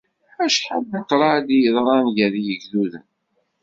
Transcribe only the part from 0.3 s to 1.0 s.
Acḥal n